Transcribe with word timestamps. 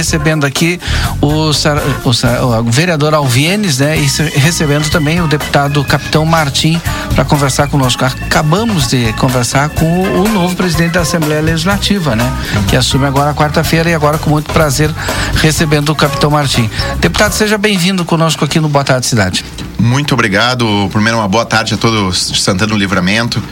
recebendo 0.00 0.46
aqui 0.46 0.80
o, 1.20 1.50
o, 1.50 2.60
o 2.60 2.70
vereador 2.70 3.12
Alvienes, 3.12 3.78
né? 3.78 3.98
E 3.98 4.06
recebendo 4.38 4.88
também 4.88 5.20
o 5.20 5.28
deputado 5.28 5.84
Capitão 5.84 6.24
Martim 6.24 6.80
para 7.14 7.24
conversar 7.24 7.68
conosco. 7.68 8.02
Acabamos 8.04 8.88
de 8.88 9.12
conversar 9.14 9.68
com 9.68 10.02
o, 10.02 10.28
novo 10.28 10.56
presidente 10.56 10.92
da 10.92 11.02
Assembleia 11.02 11.42
Legislativa, 11.42 12.16
né? 12.16 12.32
Que 12.66 12.76
assume 12.76 13.04
agora 13.04 13.34
quarta-feira 13.34 13.90
e 13.90 13.94
agora 13.94 14.16
com 14.16 14.30
muito 14.30 14.50
prazer 14.52 14.90
recebendo 15.34 15.90
o 15.90 15.94
Capitão 15.94 16.30
Martim. 16.30 16.68
Deputado, 16.98 17.32
seja 17.32 17.58
bem-vindo 17.58 18.04
conosco 18.04 18.44
aqui 18.44 18.58
no 18.58 18.68
Boa 18.68 18.84
Tarde 18.84 19.06
Cidade. 19.06 19.44
Muito 19.78 20.14
obrigado. 20.14 20.88
Primeiro, 20.90 21.18
uma 21.18 21.28
boa 21.28 21.44
tarde 21.44 21.74
a 21.74 21.76
todos 21.76 22.30
de 22.30 22.40
Santana 22.40 22.72
do 22.72 22.76
Livramento. 22.76 23.42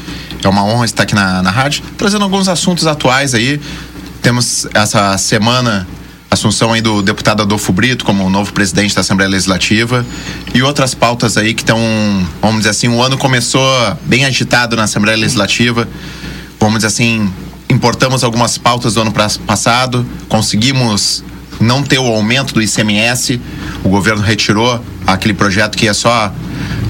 É 0.42 0.48
uma 0.48 0.64
honra 0.64 0.86
estar 0.86 1.02
aqui 1.02 1.14
na, 1.14 1.42
na 1.42 1.50
rádio, 1.50 1.82
trazendo 1.98 2.24
alguns 2.24 2.48
assuntos 2.48 2.86
atuais 2.86 3.34
aí. 3.34 3.60
Temos 4.22 4.66
essa 4.74 5.16
semana 5.18 5.86
assunção 6.30 6.72
aí 6.72 6.80
do 6.80 7.02
deputado 7.02 7.42
Adolfo 7.42 7.72
Brito 7.72 8.04
como 8.04 8.28
novo 8.28 8.52
presidente 8.52 8.94
da 8.94 9.00
Assembleia 9.00 9.30
Legislativa 9.30 10.04
e 10.54 10.62
outras 10.62 10.94
pautas 10.94 11.36
aí 11.36 11.54
que 11.54 11.62
estão, 11.62 11.78
vamos 12.40 12.58
dizer 12.58 12.70
assim, 12.70 12.88
o 12.88 13.02
ano 13.02 13.16
começou 13.16 13.62
bem 14.02 14.24
agitado 14.24 14.76
na 14.76 14.84
Assembleia 14.84 15.16
Legislativa. 15.16 15.88
Vamos 16.60 16.76
dizer 16.76 16.88
assim, 16.88 17.32
importamos 17.68 18.24
algumas 18.24 18.58
pautas 18.58 18.94
do 18.94 19.00
ano 19.00 19.12
passado, 19.46 20.06
conseguimos 20.28 21.24
não 21.60 21.82
ter 21.82 21.98
o 21.98 22.06
aumento 22.06 22.54
do 22.54 22.62
ICMS, 22.62 23.40
o 23.82 23.88
governo 23.88 24.22
retirou 24.22 24.82
aquele 25.06 25.34
projeto 25.34 25.76
que 25.76 25.86
ia 25.86 25.94
só 25.94 26.32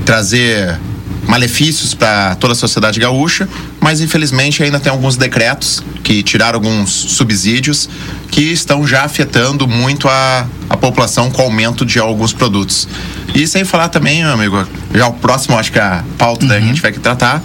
trazer 0.04 0.78
malefícios 1.28 1.92
para 1.92 2.34
toda 2.36 2.54
a 2.54 2.56
sociedade 2.56 2.98
gaúcha, 2.98 3.46
mas 3.78 4.00
infelizmente 4.00 4.62
ainda 4.62 4.80
tem 4.80 4.90
alguns 4.90 5.16
decretos 5.16 5.84
que 6.02 6.22
tiraram 6.22 6.56
alguns 6.56 6.90
subsídios 6.90 7.88
que 8.30 8.40
estão 8.40 8.86
já 8.86 9.04
afetando 9.04 9.68
muito 9.68 10.08
a, 10.08 10.46
a 10.70 10.76
população 10.76 11.30
com 11.30 11.42
o 11.42 11.44
aumento 11.44 11.84
de 11.84 11.98
alguns 11.98 12.32
produtos. 12.32 12.88
E 13.34 13.46
sem 13.46 13.62
falar 13.62 13.90
também, 13.90 14.22
meu 14.22 14.32
amigo, 14.32 14.66
já 14.94 15.06
o 15.06 15.12
próximo, 15.12 15.58
acho 15.58 15.70
que 15.70 15.78
a 15.78 16.02
pauta 16.16 16.44
uhum. 16.44 16.48
da 16.48 16.58
gente 16.58 16.80
vai 16.80 16.92
tratar, 16.92 17.42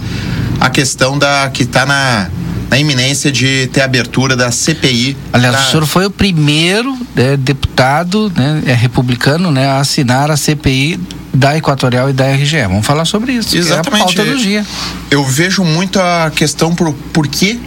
a 0.61 0.69
questão 0.69 1.19
da 1.19 1.49
que 1.53 1.63
está 1.63 1.85
na 1.85 2.29
na 2.69 2.79
iminência 2.79 3.31
de 3.31 3.67
ter 3.67 3.81
abertura 3.81 4.35
da 4.35 4.49
CPI. 4.49 5.15
Aliás, 5.31 5.55
da... 5.55 5.61
o 5.61 5.69
senhor 5.69 5.85
foi 5.85 6.07
o 6.07 6.09
primeiro 6.09 6.97
né, 7.13 7.37
deputado 7.37 8.31
né, 8.35 8.63
republicano 8.73 9.51
né, 9.51 9.67
a 9.67 9.77
assinar 9.77 10.31
a 10.31 10.37
CPI 10.37 10.99
da 11.33 11.57
Equatorial 11.57 12.09
e 12.09 12.13
da 12.13 12.27
RGE. 12.31 12.61
Vamos 12.63 12.85
falar 12.85 13.05
sobre 13.05 13.33
isso. 13.33 13.57
Exatamente. 13.57 14.01
É 14.01 14.03
a 14.03 14.05
pauta 14.05 14.25
do 14.25 14.37
dia. 14.37 14.65
Eu 15.09 15.25
vejo 15.25 15.63
muito 15.63 15.99
a 15.99 16.31
questão 16.33 16.75
por, 16.75 16.93
por 17.11 17.27
que 17.27 17.59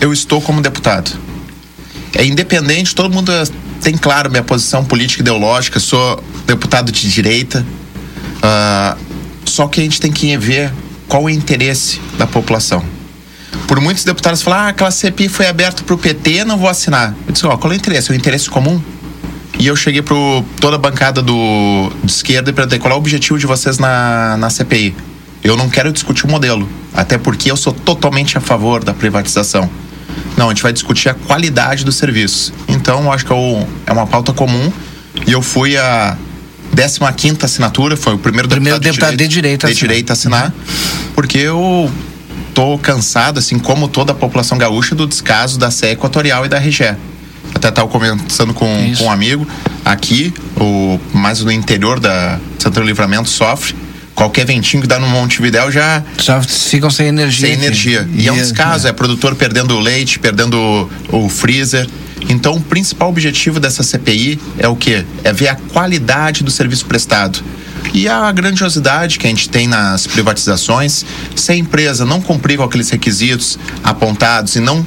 eu 0.00 0.12
estou 0.12 0.40
como 0.40 0.60
deputado. 0.60 1.12
É 2.14 2.24
independente, 2.24 2.94
todo 2.94 3.12
mundo 3.12 3.32
tem 3.80 3.96
claro 3.96 4.30
minha 4.30 4.42
posição 4.42 4.84
política 4.84 5.22
e 5.22 5.22
ideológica, 5.22 5.80
sou 5.80 6.22
deputado 6.46 6.90
de 6.90 7.10
direita. 7.10 7.64
Uh, 8.38 8.98
só 9.46 9.68
que 9.68 9.80
a 9.80 9.84
gente 9.84 10.00
tem 10.00 10.12
que 10.12 10.36
ver 10.36 10.72
qual 11.08 11.22
é 11.22 11.26
o 11.26 11.30
interesse 11.30 12.00
da 12.18 12.26
população. 12.26 12.84
Por 13.66 13.80
muitos 13.80 14.04
deputados 14.04 14.42
falar, 14.42 14.66
ah, 14.66 14.68
aquela 14.68 14.90
CPI 14.90 15.28
foi 15.28 15.46
aberta 15.46 15.82
para 15.82 15.94
o 15.94 15.98
PT, 15.98 16.44
não 16.44 16.58
vou 16.58 16.68
assinar. 16.68 17.14
Eu 17.26 17.32
disse, 17.32 17.46
ó, 17.46 17.56
qual 17.56 17.72
é 17.72 17.76
o 17.76 17.78
interesse? 17.78 18.10
É 18.10 18.14
o 18.14 18.16
interesse 18.16 18.50
comum? 18.50 18.82
E 19.58 19.66
eu 19.66 19.76
cheguei 19.76 20.02
para 20.02 20.16
toda 20.60 20.76
a 20.76 20.78
bancada 20.78 21.22
do, 21.22 21.92
de 22.02 22.10
esquerda 22.10 22.50
e 22.50 22.52
perguntei 22.52 22.78
qual 22.78 22.92
é 22.92 22.94
o 22.94 22.98
objetivo 22.98 23.38
de 23.38 23.46
vocês 23.46 23.78
na, 23.78 24.36
na 24.36 24.50
CPI. 24.50 24.94
Eu 25.42 25.56
não 25.56 25.68
quero 25.68 25.92
discutir 25.92 26.24
o 26.24 26.28
modelo, 26.28 26.68
até 26.94 27.18
porque 27.18 27.50
eu 27.50 27.56
sou 27.56 27.72
totalmente 27.72 28.38
a 28.38 28.40
favor 28.40 28.82
da 28.82 28.94
privatização. 28.94 29.68
Não, 30.36 30.46
a 30.46 30.48
gente 30.50 30.62
vai 30.62 30.72
discutir 30.72 31.08
a 31.08 31.14
qualidade 31.14 31.84
do 31.84 31.92
serviço. 31.92 32.52
Então, 32.68 33.04
eu 33.04 33.12
acho 33.12 33.24
que 33.26 33.32
é, 33.32 33.66
é 33.86 33.92
uma 33.92 34.06
pauta 34.06 34.32
comum 34.32 34.72
e 35.26 35.32
eu 35.32 35.42
fui 35.42 35.76
a 35.76 36.16
15 37.16 37.38
assinatura, 37.42 37.96
foi 37.96 38.14
o 38.14 38.18
primeiro, 38.18 38.48
primeiro 38.48 38.78
deputado, 38.78 39.16
de 39.16 39.28
direito, 39.28 39.66
de 39.66 39.74
direito 39.74 40.10
a 40.10 40.12
assinar, 40.14 40.46
assinar 40.46 41.12
porque 41.14 41.38
eu 41.38 41.90
tô 42.54 42.78
cansado, 42.78 43.38
assim 43.38 43.58
como 43.58 43.88
toda 43.88 44.12
a 44.12 44.14
população 44.14 44.56
gaúcha, 44.56 44.94
do 44.94 45.06
descaso 45.06 45.58
da 45.58 45.70
Sé 45.70 45.92
Equatorial 45.92 46.46
e 46.46 46.48
da 46.48 46.58
RGE 46.58 46.96
até 47.62 47.68
estava 47.68 47.88
conversando 47.88 48.52
com, 48.52 48.66
com 48.98 49.04
um 49.04 49.10
amigo 49.10 49.46
aqui, 49.84 50.34
o, 50.56 50.98
mais 51.12 51.40
no 51.42 51.52
interior 51.52 52.00
da 52.00 52.40
Santana 52.58 52.86
Livramento 52.86 53.28
sofre. 53.28 53.74
Qualquer 54.14 54.44
ventinho 54.44 54.82
que 54.82 54.88
dá 54.88 54.98
no 54.98 55.08
Montevidéu 55.08 55.70
já. 55.70 56.02
Já 56.18 56.42
ficam 56.42 56.90
sem 56.90 57.06
energia. 57.06 57.46
Sem 57.46 57.56
energia. 57.56 58.08
E, 58.12 58.22
e 58.22 58.28
é 58.28 58.32
um 58.32 58.36
descaso, 58.36 58.86
é. 58.86 58.90
é 58.90 58.92
produtor 58.92 59.34
perdendo 59.34 59.74
o 59.74 59.80
leite, 59.80 60.18
perdendo 60.18 60.90
o, 61.10 61.24
o 61.24 61.28
freezer. 61.28 61.88
Então, 62.28 62.56
o 62.56 62.60
principal 62.60 63.08
objetivo 63.08 63.58
dessa 63.58 63.82
CPI 63.82 64.38
é 64.58 64.68
o 64.68 64.76
quê? 64.76 65.04
É 65.24 65.32
ver 65.32 65.48
a 65.48 65.54
qualidade 65.54 66.44
do 66.44 66.50
serviço 66.50 66.84
prestado. 66.84 67.42
E 67.94 68.06
a 68.06 68.30
grandiosidade 68.30 69.18
que 69.18 69.26
a 69.26 69.30
gente 69.30 69.48
tem 69.48 69.66
nas 69.66 70.06
privatizações, 70.06 71.04
se 71.34 71.52
a 71.52 71.56
empresa 71.56 72.04
não 72.04 72.20
cumprir 72.20 72.58
com 72.58 72.64
aqueles 72.64 72.90
requisitos 72.90 73.58
apontados 73.82 74.56
e 74.56 74.60
não 74.60 74.86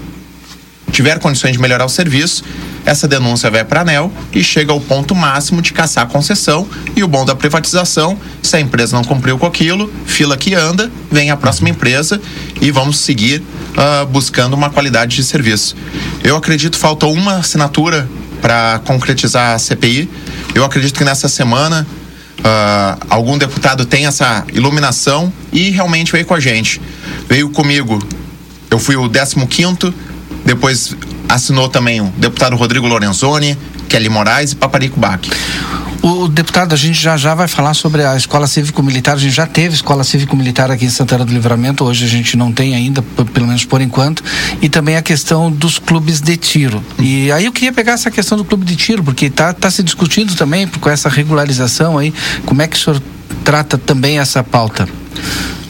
tiver 0.91 1.19
condições 1.19 1.51
de 1.51 1.59
melhorar 1.59 1.85
o 1.85 1.89
serviço, 1.89 2.43
essa 2.85 3.07
denúncia 3.07 3.49
vai 3.49 3.65
para 3.65 3.79
a 3.79 3.83
ANEL 3.83 4.11
e 4.31 4.43
chega 4.43 4.71
ao 4.71 4.79
ponto 4.79 5.15
máximo 5.15 5.61
de 5.61 5.73
caçar 5.73 6.03
a 6.03 6.07
concessão 6.07 6.67
e 6.95 7.03
o 7.03 7.07
bom 7.07 7.25
da 7.25 7.35
privatização, 7.35 8.17
se 8.43 8.55
a 8.55 8.59
empresa 8.59 8.95
não 8.95 9.03
cumpriu 9.03 9.37
com 9.39 9.45
aquilo, 9.45 9.91
fila 10.05 10.37
que 10.37 10.53
anda, 10.53 10.91
vem 11.11 11.31
a 11.31 11.37
próxima 11.37 11.69
empresa 11.69 12.21
e 12.61 12.69
vamos 12.69 12.99
seguir 12.99 13.41
uh, 13.41 14.05
buscando 14.05 14.53
uma 14.53 14.69
qualidade 14.69 15.15
de 15.15 15.23
serviço. 15.23 15.75
Eu 16.23 16.35
acredito 16.35 16.77
falta 16.77 17.07
uma 17.07 17.37
assinatura 17.37 18.07
para 18.41 18.79
concretizar 18.85 19.55
a 19.55 19.59
CPI. 19.59 20.09
Eu 20.53 20.63
acredito 20.63 20.97
que 20.97 21.03
nessa 21.03 21.27
semana 21.27 21.87
uh, 22.39 23.05
algum 23.09 23.37
deputado 23.37 23.85
tem 23.85 24.05
essa 24.05 24.45
iluminação 24.53 25.33
e 25.51 25.71
realmente 25.71 26.11
veio 26.11 26.25
com 26.25 26.35
a 26.35 26.39
gente. 26.39 26.79
Veio 27.27 27.49
comigo. 27.49 27.99
Eu 28.69 28.77
fui 28.77 28.95
o 28.95 29.09
15 29.09 29.45
quinto 29.47 29.93
depois 30.45 30.95
assinou 31.29 31.69
também 31.69 32.01
o 32.01 32.05
deputado 32.17 32.55
Rodrigo 32.55 32.87
Lorenzoni, 32.87 33.57
Kelly 33.89 34.09
Moraes 34.09 34.51
e 34.51 34.55
Paparico 34.55 34.99
Bach. 34.99 35.21
O 36.01 36.27
deputado, 36.27 36.73
a 36.73 36.77
gente 36.77 37.01
já 37.01 37.17
já 37.17 37.33
vai 37.33 37.47
falar 37.47 37.73
sobre 37.73 38.03
a 38.03 38.15
escola 38.15 38.45
cívico-militar. 38.45 39.15
A 39.15 39.17
gente 39.17 39.33
já 39.33 39.47
teve 39.47 39.73
escola 39.73 40.03
cívico-militar 40.03 40.69
aqui 40.69 40.85
em 40.85 40.89
Santana 40.89 41.25
do 41.25 41.33
Livramento. 41.33 41.83
Hoje 41.83 42.05
a 42.05 42.07
gente 42.07 42.37
não 42.37 42.51
tem 42.51 42.75
ainda, 42.75 43.01
pelo 43.01 43.47
menos 43.47 43.65
por 43.65 43.81
enquanto. 43.81 44.23
E 44.61 44.69
também 44.69 44.97
a 44.97 45.01
questão 45.01 45.51
dos 45.51 45.79
clubes 45.79 46.21
de 46.21 46.37
tiro. 46.37 46.83
E 46.99 47.31
aí 47.31 47.45
eu 47.45 47.51
queria 47.51 47.73
pegar 47.73 47.93
essa 47.93 48.11
questão 48.11 48.37
do 48.37 48.45
clube 48.45 48.65
de 48.65 48.75
tiro, 48.75 49.03
porque 49.03 49.25
está 49.25 49.51
tá 49.51 49.71
se 49.71 49.81
discutindo 49.81 50.35
também 50.35 50.67
com 50.67 50.89
essa 50.89 51.09
regularização 51.09 51.97
aí. 51.97 52.13
Como 52.45 52.61
é 52.61 52.67
que 52.67 52.77
o 52.77 52.79
senhor 52.79 53.01
trata 53.43 53.75
também 53.75 54.19
essa 54.19 54.43
pauta? 54.43 54.87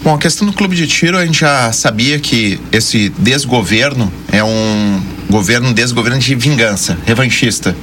Bom, 0.04 0.16
a 0.16 0.18
questão 0.18 0.46
do 0.46 0.54
clube 0.54 0.76
de 0.76 0.86
tiro, 0.86 1.18
a 1.18 1.26
gente 1.26 1.40
já 1.40 1.72
sabia 1.72 2.20
que 2.20 2.60
esse 2.74 3.10
desgoverno 3.18 4.12
é 4.32 4.44
um 4.44 5.02
governo, 5.36 5.74
desgoverno 5.74 6.18
de 6.18 6.34
vingança, 6.34 6.98
revanchista. 7.06 7.76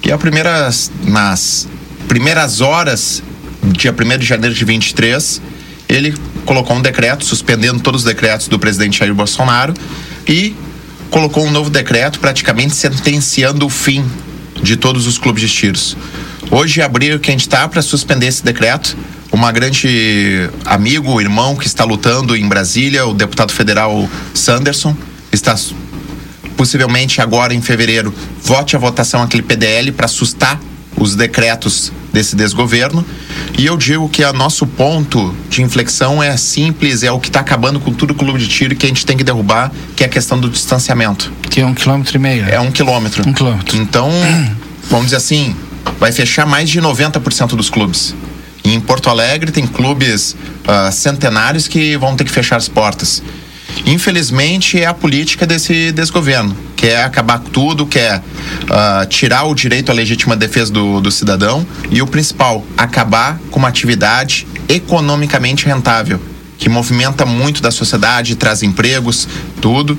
E 0.00 0.12
a 0.12 0.16
primeira, 0.16 0.70
nas 1.02 1.66
primeiras 2.06 2.60
horas, 2.60 3.20
dia 3.64 3.92
1 3.92 4.18
de 4.18 4.24
janeiro 4.24 4.54
de 4.54 4.64
23, 4.64 5.42
ele 5.88 6.14
colocou 6.46 6.76
um 6.76 6.80
decreto 6.80 7.24
suspendendo 7.24 7.80
todos 7.80 8.02
os 8.02 8.04
decretos 8.04 8.46
do 8.46 8.60
presidente 8.60 9.00
Jair 9.00 9.12
Bolsonaro 9.12 9.74
e 10.28 10.54
colocou 11.10 11.44
um 11.44 11.50
novo 11.50 11.68
decreto 11.68 12.20
praticamente 12.20 12.76
sentenciando 12.76 13.66
o 13.66 13.68
fim 13.68 14.08
de 14.62 14.76
todos 14.76 15.08
os 15.08 15.18
clubes 15.18 15.42
de 15.42 15.48
tiros. 15.48 15.96
Hoje 16.48 16.80
abriu 16.80 17.18
que 17.18 17.28
a 17.28 17.32
gente 17.32 17.40
está 17.40 17.68
para 17.68 17.82
suspender 17.82 18.28
esse 18.28 18.44
decreto 18.44 18.96
uma 19.32 19.50
grande 19.50 20.48
amigo, 20.64 21.20
irmão 21.20 21.56
que 21.56 21.66
está 21.66 21.82
lutando 21.82 22.36
em 22.36 22.48
Brasília, 22.48 23.04
o 23.04 23.14
deputado 23.14 23.52
federal 23.52 24.08
Sanderson, 24.32 24.96
está 25.32 25.56
possivelmente 26.60 27.22
agora 27.22 27.54
em 27.54 27.62
fevereiro 27.62 28.12
vote 28.42 28.76
a 28.76 28.78
votação 28.78 29.22
aquele 29.22 29.42
PDL 29.42 29.92
para 29.92 30.04
assustar 30.04 30.60
os 30.94 31.16
decretos 31.16 31.90
desse 32.12 32.36
desgoverno. 32.36 33.02
E 33.56 33.64
eu 33.64 33.78
digo 33.78 34.06
que 34.10 34.22
o 34.22 34.32
nosso 34.34 34.66
ponto 34.66 35.34
de 35.48 35.62
inflexão 35.62 36.22
é 36.22 36.36
simples, 36.36 37.02
é 37.02 37.10
o 37.10 37.18
que 37.18 37.28
está 37.28 37.40
acabando 37.40 37.80
com 37.80 37.94
tudo 37.94 38.10
o 38.10 38.14
clube 38.14 38.38
de 38.38 38.46
tiro 38.46 38.76
que 38.76 38.84
a 38.84 38.90
gente 38.90 39.06
tem 39.06 39.16
que 39.16 39.24
derrubar, 39.24 39.72
que 39.96 40.02
é 40.02 40.06
a 40.06 40.08
questão 40.10 40.38
do 40.38 40.50
distanciamento. 40.50 41.32
Que 41.48 41.62
é 41.62 41.66
um 41.66 41.72
quilômetro 41.72 42.18
e 42.18 42.20
meio. 42.20 42.44
É 42.44 42.60
um 42.60 42.70
quilômetro. 42.70 43.26
Um 43.26 43.32
quilômetro. 43.32 43.78
Então, 43.78 44.10
vamos 44.90 45.06
dizer 45.06 45.16
assim, 45.16 45.56
vai 45.98 46.12
fechar 46.12 46.44
mais 46.44 46.68
de 46.68 46.78
90% 46.78 47.56
dos 47.56 47.70
clubes. 47.70 48.14
Em 48.62 48.78
Porto 48.78 49.08
Alegre 49.08 49.50
tem 49.50 49.66
clubes 49.66 50.36
uh, 50.66 50.92
centenários 50.92 51.66
que 51.66 51.96
vão 51.96 52.14
ter 52.16 52.24
que 52.24 52.30
fechar 52.30 52.56
as 52.56 52.68
portas. 52.68 53.22
Infelizmente 53.86 54.80
é 54.80 54.86
a 54.86 54.94
política 54.94 55.46
desse 55.46 55.92
desgoverno, 55.92 56.56
quer 56.76 57.04
acabar 57.04 57.38
tudo, 57.38 57.86
quer 57.86 58.18
uh, 58.18 59.06
tirar 59.08 59.44
o 59.44 59.54
direito 59.54 59.90
à 59.90 59.94
legítima 59.94 60.36
defesa 60.36 60.72
do, 60.72 61.00
do 61.00 61.10
cidadão 61.10 61.66
e 61.90 62.00
o 62.00 62.06
principal, 62.06 62.64
acabar 62.76 63.38
com 63.50 63.58
uma 63.58 63.68
atividade 63.68 64.46
economicamente 64.68 65.66
rentável, 65.66 66.20
que 66.58 66.68
movimenta 66.68 67.26
muito 67.26 67.62
da 67.62 67.70
sociedade, 67.70 68.36
traz 68.36 68.62
empregos, 68.62 69.28
tudo. 69.60 69.98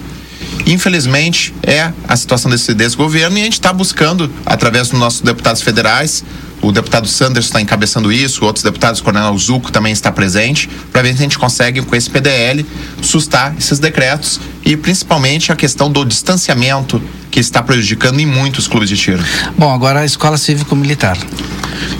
Infelizmente, 0.71 1.53
é 1.63 1.91
a 2.07 2.15
situação 2.15 2.49
desse 2.49 2.73
desgoverno 2.73 3.37
e 3.37 3.41
a 3.41 3.43
gente 3.43 3.53
está 3.53 3.73
buscando, 3.73 4.31
através 4.45 4.87
dos 4.87 4.97
nossos 4.97 5.19
deputados 5.19 5.61
federais, 5.61 6.23
o 6.61 6.71
deputado 6.71 7.09
Sanders 7.09 7.47
está 7.47 7.59
encabeçando 7.59 8.09
isso, 8.09 8.45
outros 8.45 8.63
deputados, 8.63 9.01
o 9.01 9.03
Coronel 9.03 9.37
Zuco 9.37 9.69
também 9.69 9.91
está 9.91 10.13
presente, 10.13 10.69
para 10.89 11.01
ver 11.01 11.09
se 11.09 11.19
a 11.19 11.23
gente 11.23 11.37
consegue, 11.37 11.81
com 11.81 11.93
esse 11.93 12.09
PDL, 12.09 12.65
sustar 13.01 13.53
esses 13.57 13.79
decretos 13.79 14.39
e 14.63 14.77
principalmente 14.77 15.51
a 15.51 15.57
questão 15.57 15.91
do 15.91 16.05
distanciamento 16.05 17.03
que 17.29 17.41
está 17.41 17.61
prejudicando 17.61 18.21
em 18.21 18.25
muitos 18.25 18.65
clubes 18.65 18.87
de 18.87 18.95
tiro. 18.95 19.21
Bom, 19.57 19.73
agora 19.73 19.99
a 19.99 20.05
Escola 20.05 20.37
Cívico-Militar. 20.37 21.17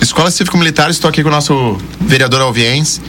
Escola 0.02 0.32
Cívico-Militar, 0.32 0.90
estou 0.90 1.10
aqui 1.10 1.22
com 1.24 1.28
o 1.28 1.32
nosso 1.32 1.78
vereador 2.00 2.40
Alviens. 2.40 3.02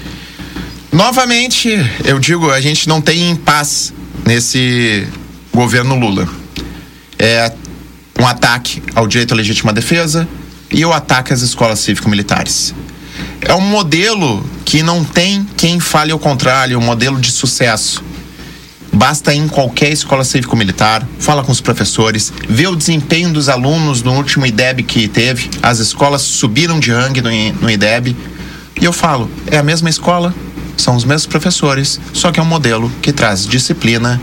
Novamente, 0.90 1.70
eu 2.04 2.18
digo, 2.18 2.50
a 2.50 2.60
gente 2.60 2.88
não 2.88 3.00
tem 3.00 3.36
paz 3.36 3.94
nesse 4.26 5.06
governo 5.52 5.98
Lula. 5.98 6.28
É 7.18 7.52
um 8.18 8.26
ataque 8.26 8.82
ao 8.94 9.06
direito 9.06 9.34
à 9.34 9.36
legítima 9.36 9.72
defesa, 9.72 10.28
e 10.70 10.84
o 10.84 10.92
ataque 10.92 11.32
às 11.32 11.42
escolas 11.42 11.80
cívico-militares. 11.80 12.74
É 13.40 13.54
um 13.54 13.60
modelo 13.60 14.44
que 14.64 14.82
não 14.82 15.04
tem 15.04 15.46
quem 15.56 15.78
fale 15.78 16.12
ao 16.12 16.18
contrário, 16.18 16.78
um 16.78 16.82
modelo 16.82 17.20
de 17.20 17.30
sucesso. 17.30 18.02
Basta 18.92 19.34
ir 19.34 19.38
em 19.38 19.48
qualquer 19.48 19.90
escola 19.90 20.24
cívico-militar, 20.24 21.06
fala 21.18 21.42
com 21.42 21.50
os 21.50 21.60
professores, 21.60 22.32
vê 22.48 22.66
o 22.66 22.76
desempenho 22.76 23.32
dos 23.32 23.48
alunos 23.48 24.02
no 24.02 24.12
último 24.12 24.46
IDEB 24.46 24.82
que 24.82 25.08
teve. 25.08 25.50
As 25.62 25.78
escolas 25.78 26.22
subiram 26.22 26.78
de 26.78 26.92
rangue 26.92 27.20
no, 27.20 27.30
no 27.60 27.70
IDEB. 27.70 28.16
E 28.80 28.84
eu 28.84 28.92
falo, 28.92 29.30
é 29.46 29.58
a 29.58 29.62
mesma 29.62 29.88
escola, 29.88 30.34
são 30.76 30.96
os 30.96 31.04
mesmos 31.04 31.26
professores, 31.26 32.00
só 32.12 32.30
que 32.32 32.40
é 32.40 32.42
um 32.42 32.46
modelo 32.46 32.90
que 33.00 33.12
traz 33.12 33.46
disciplina 33.46 34.20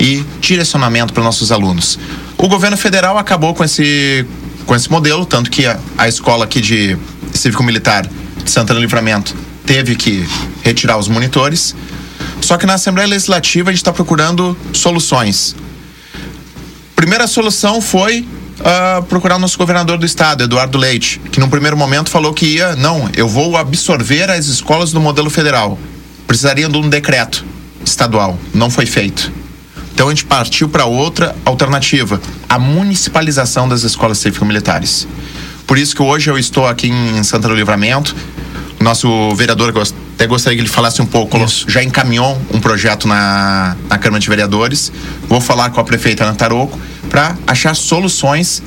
e 0.00 0.24
direcionamento 0.40 1.12
para 1.12 1.22
nossos 1.22 1.52
alunos. 1.52 1.98
O 2.38 2.48
governo 2.48 2.76
federal 2.76 3.18
acabou 3.18 3.54
com 3.54 3.62
esse 3.62 4.26
com 4.66 4.74
esse 4.74 4.90
modelo, 4.90 5.26
tanto 5.26 5.50
que 5.50 5.66
a, 5.66 5.78
a 5.98 6.08
escola 6.08 6.44
aqui 6.44 6.60
de 6.60 6.96
cívico-militar 7.34 8.06
de 8.42 8.50
Santana 8.50 8.78
Livramento 8.78 9.34
teve 9.66 9.96
que 9.96 10.24
retirar 10.62 10.96
os 10.96 11.08
monitores. 11.08 11.74
Só 12.40 12.56
que 12.56 12.66
na 12.66 12.74
Assembleia 12.74 13.08
Legislativa 13.08 13.70
a 13.70 13.72
gente 13.72 13.80
está 13.80 13.92
procurando 13.92 14.56
soluções. 14.72 15.56
Primeira 16.94 17.26
solução 17.26 17.80
foi 17.80 18.20
uh, 18.60 19.02
procurar 19.04 19.36
o 19.36 19.38
nosso 19.38 19.58
governador 19.58 19.98
do 19.98 20.06
estado, 20.06 20.44
Eduardo 20.44 20.78
Leite, 20.78 21.18
que 21.32 21.40
num 21.40 21.48
primeiro 21.48 21.76
momento 21.76 22.10
falou 22.10 22.32
que 22.32 22.46
ia, 22.46 22.76
não, 22.76 23.10
eu 23.16 23.28
vou 23.28 23.56
absorver 23.56 24.30
as 24.30 24.46
escolas 24.46 24.92
do 24.92 25.00
modelo 25.00 25.30
federal. 25.30 25.78
Precisaria 26.26 26.68
de 26.68 26.76
um 26.76 26.88
decreto 26.88 27.44
estadual. 27.84 28.38
Não 28.54 28.70
foi 28.70 28.86
feito. 28.86 29.32
Então 30.00 30.08
a 30.08 30.12
gente 30.12 30.24
partiu 30.24 30.66
para 30.66 30.86
outra 30.86 31.36
alternativa, 31.44 32.18
a 32.48 32.58
municipalização 32.58 33.68
das 33.68 33.82
escolas 33.82 34.16
cívico-militares. 34.16 35.06
Por 35.66 35.76
isso 35.76 35.94
que 35.94 36.00
hoje 36.00 36.30
eu 36.30 36.38
estou 36.38 36.66
aqui 36.66 36.88
em 36.88 37.22
Santana 37.22 37.52
do 37.52 37.58
Livramento. 37.58 38.16
Nosso 38.80 39.34
vereador 39.34 39.68
até 39.68 40.26
gostaria 40.26 40.56
que 40.56 40.62
ele 40.62 40.70
falasse 40.70 41.02
um 41.02 41.06
pouco, 41.06 41.36
Isso. 41.44 41.66
já 41.68 41.82
encaminhou 41.82 42.40
um 42.50 42.58
projeto 42.58 43.06
na, 43.06 43.76
na 43.90 43.98
Câmara 43.98 44.18
de 44.18 44.26
Vereadores. 44.26 44.90
Vou 45.28 45.38
falar 45.38 45.68
com 45.68 45.82
a 45.82 45.84
prefeita 45.84 46.24
Ana 46.24 46.34
Taroco 46.34 46.80
para 47.10 47.36
achar 47.46 47.76
soluções 47.76 48.62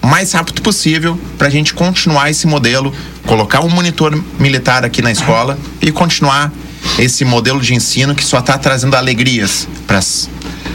mais 0.00 0.30
rápido 0.30 0.62
possível 0.62 1.18
para 1.36 1.48
a 1.48 1.50
gente 1.50 1.74
continuar 1.74 2.30
esse 2.30 2.46
modelo, 2.46 2.94
colocar 3.26 3.60
um 3.60 3.68
monitor 3.68 4.16
militar 4.38 4.84
aqui 4.84 5.02
na 5.02 5.10
escola 5.10 5.58
e 5.82 5.90
continuar 5.90 6.52
esse 6.96 7.24
modelo 7.24 7.60
de 7.60 7.74
ensino 7.74 8.14
que 8.14 8.24
só 8.24 8.38
está 8.38 8.56
trazendo 8.56 8.94
alegrias 8.94 9.66
para 9.84 10.00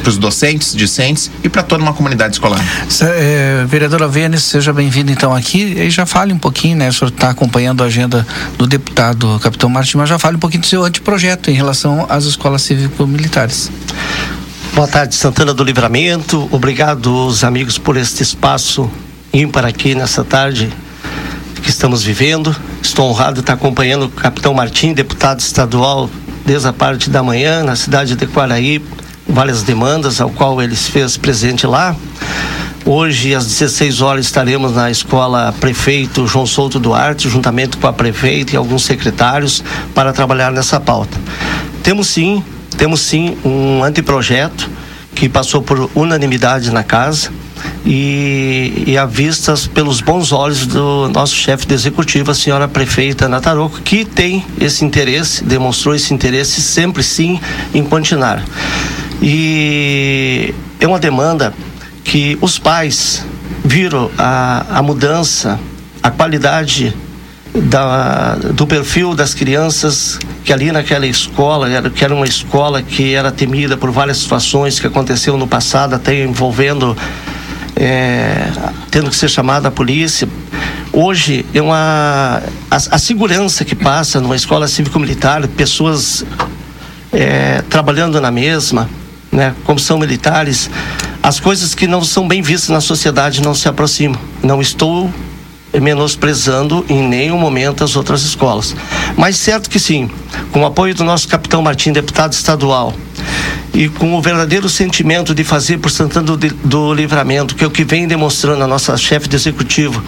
os 0.08 0.18
docentes, 0.18 0.76
discentes 0.76 1.30
e 1.44 1.50
para 1.50 1.64
toda 1.64 1.84
uma 1.84 1.94
comunidade 1.94 2.36
escolar. 2.36 2.60
É, 3.02 3.66
vereadora 3.68 4.08
Vênis, 4.08 4.44
seja 4.44 4.72
bem-vindo 4.72 5.12
então 5.12 5.34
aqui 5.36 5.62
e 5.62 5.90
já 5.90 6.06
fale 6.06 6.34
um 6.34 6.38
pouquinho, 6.38 6.78
né? 6.78 6.90
O 6.90 6.94
senhor 6.94 7.10
está 7.10 7.30
acompanhando 7.30 7.84
a 7.84 7.88
agenda 7.88 8.26
do 8.58 8.66
deputado 8.66 9.40
Capitão 9.42 9.70
Martins, 9.70 9.96
mas 9.96 10.10
já 10.10 10.20
fale 10.20 10.38
um 10.38 10.40
pouquinho 10.40 10.62
do 10.62 10.68
seu 10.68 10.84
anteprojeto 10.84 11.52
em 11.52 11.54
relação 11.54 12.06
às 12.10 12.26
escolas 12.26 12.62
cívico-militares. 12.62 13.72
Boa 14.74 14.88
tarde, 14.88 15.16
Santana 15.16 15.54
do 15.54 15.64
Livramento. 15.64 16.48
Obrigado, 16.52 17.28
os 17.28 17.44
amigos, 17.44 17.78
por 17.78 17.98
este 17.98 18.24
espaço 18.24 18.90
ímpar 19.34 19.66
aqui 19.66 19.94
nessa 19.96 20.24
tarde 20.24 20.72
que 21.62 21.70
estamos 21.70 22.04
vivendo. 22.04 22.56
Estou 22.82 23.10
honrado 23.10 23.36
de 23.36 23.40
estar 23.42 23.54
acompanhando 23.54 24.06
o 24.06 24.10
capitão 24.10 24.54
Martim, 24.54 24.94
deputado 24.94 25.40
estadual, 25.40 26.10
desde 26.46 26.68
a 26.68 26.74
parte 26.74 27.10
da 27.10 27.22
manhã, 27.22 27.64
na 27.64 27.76
cidade 27.76 28.16
de 28.16 28.26
Quaraí, 28.28 28.82
várias 29.30 29.64
demandas 29.64 30.20
ao 30.20 30.30
qual 30.30 30.62
ele 30.62 30.76
se 30.76 30.92
fez 30.92 31.16
presente 31.16 31.68
lá. 31.68 31.96
Hoje, 32.86 33.36
às 33.36 33.46
16 33.46 34.02
horas, 34.02 34.26
estaremos 34.26 34.74
na 34.74 34.90
escola 34.90 35.54
Prefeito 35.60 36.26
João 36.26 36.46
Souto 36.46 36.80
Duarte, 36.80 37.30
juntamente 37.30 37.78
com 37.78 37.88
a 37.88 37.94
prefeita 37.94 38.54
e 38.54 38.58
alguns 38.58 38.84
secretários, 38.84 39.64
para 39.94 40.12
trabalhar 40.12 40.52
nessa 40.52 40.80
pauta. 40.80 41.16
Temos 41.84 42.08
sim, 42.08 42.44
temos 42.78 43.02
sim 43.02 43.38
um 43.46 43.84
anteprojeto 43.84 44.70
que 45.14 45.30
passou 45.30 45.62
por 45.62 45.90
unanimidade 45.94 46.72
na 46.72 46.84
casa 46.84 47.30
e, 47.86 48.86
e 48.88 49.06
vistas 49.08 49.68
pelos 49.68 50.02
bons 50.02 50.32
olhos 50.32 50.66
do 50.66 51.10
nosso 51.10 51.36
chefe 51.36 51.68
de 51.68 51.74
executivo, 51.74 52.32
a 52.32 52.36
senhora 52.36 52.68
prefeita 52.68 53.28
Nataroco, 53.28 53.82
que 53.82 54.06
tem 54.06 54.46
esse 54.60 54.86
interesse, 54.86 55.44
demonstrou 55.44 55.94
esse 55.94 56.14
interesse 56.14 56.62
sempre 56.62 57.04
sim 57.04 57.40
em 57.74 57.84
continuar. 57.84 58.44
E 59.22 60.54
é 60.80 60.88
uma 60.88 61.00
demanda 61.00 61.54
que 62.04 62.38
os 62.42 62.58
pais 62.58 63.26
viram 63.64 64.10
a, 64.18 64.66
a 64.78 64.82
mudança, 64.82 65.60
a 66.02 66.10
qualidade 66.10 66.96
da, 67.54 68.36
do 68.36 68.66
perfil 68.66 69.14
das 69.14 69.34
crianças 69.34 70.20
que 70.44 70.54
ali 70.54 70.72
naquela 70.72 71.06
escola, 71.06 71.68
que 71.90 72.04
era 72.04 72.16
uma 72.16 72.26
escola 72.26 72.82
que 72.82 73.14
era 73.14 73.32
temida 73.32 73.76
por 73.76 73.92
várias 73.92 74.18
situações 74.18 74.80
que 74.80 74.88
aconteceu 74.88 75.38
no 75.38 75.48
passado, 75.48 75.94
até 75.94 76.24
envolvendo 76.24 76.96
é, 77.76 78.50
tendo 78.90 79.10
que 79.10 79.16
ser 79.16 79.30
chamada 79.30 79.68
a 79.68 79.72
polícia. 79.72 80.28
Hoje 80.92 81.46
é 81.54 81.62
uma 81.62 82.42
a, 82.72 82.76
a 82.76 82.98
segurança 82.98 83.64
que 83.64 83.76
passa 83.76 84.20
numa 84.20 84.36
escola 84.36 84.68
cívico-militar, 84.68 85.48
pessoas 85.50 86.26
é, 87.12 87.62
trabalhando 87.70 88.20
na 88.20 88.32
mesma, 88.32 88.90
né, 89.32 89.56
como 89.64 89.80
são 89.80 89.98
militares, 89.98 90.70
as 91.22 91.40
coisas 91.40 91.76
que 91.76 91.88
não 91.88 92.04
são 92.04 92.28
bem 92.28 92.42
vistas 92.42 92.70
na 92.70 92.82
sociedade 92.82 93.42
não 93.42 93.54
se 93.54 93.68
aproximam. 93.68 94.20
Não 94.42 94.62
estou 94.62 95.12
menosprezando 95.74 96.84
em 96.90 97.08
nenhum 97.08 97.38
momento 97.38 97.84
as 97.84 97.96
outras 97.96 98.24
escolas. 98.24 98.76
Mas 99.16 99.38
certo 99.38 99.70
que 99.70 99.80
sim, 99.80 100.10
com 100.52 100.62
o 100.62 100.66
apoio 100.66 100.96
do 100.96 101.04
nosso 101.04 101.28
capitão 101.28 101.62
Martim, 101.62 101.92
deputado 101.92 102.34
estadual, 102.34 102.94
e 103.74 103.88
com 103.88 104.16
o 104.16 104.22
verdadeiro 104.22 104.68
sentimento 104.68 105.36
de 105.36 105.44
fazer 105.44 105.78
por 105.78 105.92
Santana 105.92 106.26
do, 106.26 106.38
do 106.38 106.94
Livramento, 106.94 107.56
que 107.56 107.64
é 107.64 107.68
o 107.68 107.72
que 107.72 107.84
vem 107.84 108.08
demonstrando 108.08 108.64
a 108.64 108.68
nossa 108.68 108.98
chefe 108.98 109.28
de 109.28 109.36
executivo, 109.36 110.04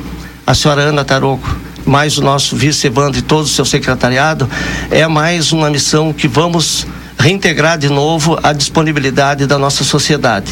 a 0.47 0.55
senhora 0.55 0.81
Ana 0.81 1.05
Taroco, 1.05 1.55
mais 1.85 2.17
o 2.17 2.21
nosso 2.21 2.55
vice 2.55 2.87
Evandro 2.87 3.19
e 3.19 3.21
todo 3.21 3.45
o 3.45 3.47
seu 3.47 3.65
secretariado, 3.65 4.49
é 4.89 5.05
mais 5.07 5.51
uma 5.51 5.69
missão 5.69 6.11
que 6.11 6.27
vamos 6.27 6.87
reintegrar 7.21 7.77
de 7.77 7.87
novo 7.87 8.39
a 8.41 8.51
disponibilidade 8.51 9.45
da 9.45 9.59
nossa 9.59 9.83
sociedade. 9.83 10.51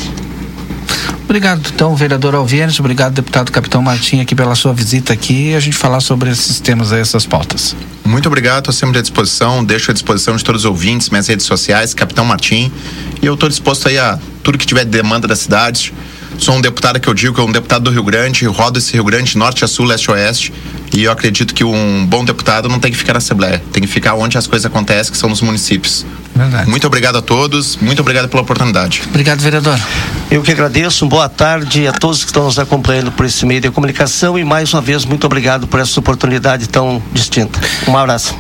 Obrigado, 1.23 1.67
então, 1.73 1.95
vereador 1.95 2.35
Alvienes, 2.35 2.79
obrigado, 2.79 3.13
deputado 3.13 3.51
Capitão 3.51 3.81
Martim, 3.81 4.19
aqui 4.19 4.35
pela 4.35 4.55
sua 4.55 4.73
visita 4.73 5.13
aqui 5.13 5.49
e 5.49 5.55
a 5.55 5.59
gente 5.59 5.75
falar 5.75 5.99
sobre 5.99 6.29
esses 6.29 6.59
temas 6.59 6.91
aí, 6.91 7.01
essas 7.01 7.25
pautas. 7.25 7.75
Muito 8.05 8.27
obrigado, 8.27 8.59
estou 8.59 8.73
sempre 8.73 8.99
à 8.99 9.01
disposição, 9.01 9.63
deixo 9.63 9.91
à 9.91 9.93
disposição 9.93 10.35
de 10.35 10.43
todos 10.43 10.61
os 10.61 10.65
ouvintes, 10.65 11.09
minhas 11.09 11.27
redes 11.27 11.45
sociais, 11.45 11.93
Capitão 11.93 12.25
Martim, 12.25 12.71
e 13.21 13.25
eu 13.25 13.33
estou 13.33 13.49
disposto 13.49 13.87
aí 13.87 13.97
a 13.97 14.19
tudo 14.43 14.57
que 14.57 14.65
tiver 14.65 14.85
de 14.85 14.91
demanda 14.91 15.27
da 15.27 15.35
cidade. 15.35 15.93
Sou 16.37 16.55
um 16.55 16.61
deputado 16.61 16.99
que 16.99 17.07
eu 17.07 17.13
digo 17.13 17.35
que 17.35 17.41
é 17.41 17.43
um 17.43 17.51
deputado 17.51 17.83
do 17.83 17.91
Rio 17.91 18.03
Grande, 18.03 18.45
rodo 18.45 18.79
esse 18.79 18.93
Rio 18.93 19.03
Grande 19.03 19.37
norte 19.37 19.65
a 19.65 19.67
sul, 19.67 19.85
leste 19.85 20.09
a 20.09 20.13
oeste, 20.13 20.53
e 20.93 21.03
eu 21.03 21.11
acredito 21.11 21.53
que 21.53 21.63
um 21.63 22.05
bom 22.07 22.23
deputado 22.23 22.69
não 22.69 22.79
tem 22.79 22.91
que 22.91 22.97
ficar 22.97 23.13
na 23.13 23.17
Assembleia, 23.17 23.61
tem 23.71 23.81
que 23.81 23.87
ficar 23.87 24.15
onde 24.15 24.37
as 24.37 24.47
coisas 24.47 24.65
acontecem, 24.65 25.11
que 25.11 25.17
são 25.17 25.29
nos 25.29 25.41
municípios. 25.41 26.05
Verdade. 26.39 26.69
Muito 26.69 26.87
obrigado 26.87 27.17
a 27.17 27.21
todos, 27.21 27.75
muito 27.81 27.99
obrigado 27.99 28.29
pela 28.29 28.41
oportunidade. 28.41 29.03
Obrigado, 29.09 29.41
vereador. 29.41 29.77
Eu 30.31 30.41
que 30.41 30.51
agradeço, 30.51 31.05
boa 31.05 31.27
tarde 31.27 31.85
a 31.85 31.91
todos 31.91 32.19
que 32.19 32.27
estão 32.27 32.45
nos 32.45 32.57
acompanhando 32.57 33.11
por 33.11 33.25
esse 33.25 33.45
meio 33.45 33.59
de 33.59 33.69
comunicação 33.69 34.39
e 34.39 34.45
mais 34.45 34.73
uma 34.73 34.81
vez 34.81 35.03
muito 35.03 35.25
obrigado 35.25 35.67
por 35.67 35.81
essa 35.81 35.99
oportunidade 35.99 36.69
tão 36.69 37.03
distinta. 37.11 37.59
Um 37.85 37.97
abraço. 37.97 38.33